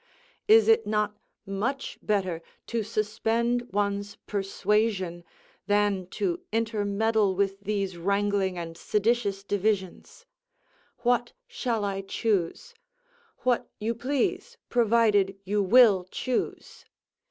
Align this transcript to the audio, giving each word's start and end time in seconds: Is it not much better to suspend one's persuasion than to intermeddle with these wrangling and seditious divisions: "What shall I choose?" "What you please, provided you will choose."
Is 0.47 0.67
it 0.67 0.87
not 0.87 1.15
much 1.45 1.99
better 2.01 2.41
to 2.65 2.81
suspend 2.81 3.71
one's 3.71 4.15
persuasion 4.25 5.23
than 5.67 6.07
to 6.07 6.39
intermeddle 6.51 7.35
with 7.35 7.59
these 7.59 7.97
wrangling 7.97 8.57
and 8.57 8.75
seditious 8.75 9.43
divisions: 9.43 10.25
"What 11.03 11.33
shall 11.45 11.85
I 11.85 12.01
choose?" 12.01 12.73
"What 13.41 13.69
you 13.79 13.93
please, 13.93 14.57
provided 14.71 15.37
you 15.43 15.61
will 15.61 16.05
choose." 16.09 16.83